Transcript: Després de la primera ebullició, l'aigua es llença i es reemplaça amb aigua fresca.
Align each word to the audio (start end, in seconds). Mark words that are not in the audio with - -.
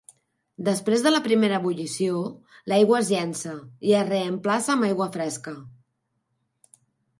Després 0.69 1.03
de 1.07 1.11
la 1.11 1.19
primera 1.27 1.59
ebullició, 1.63 2.23
l'aigua 2.73 2.99
es 3.03 3.13
llença 3.15 3.55
i 3.91 3.95
es 4.01 4.09
reemplaça 4.09 4.75
amb 4.77 4.91
aigua 4.91 5.11
fresca. 5.19 5.57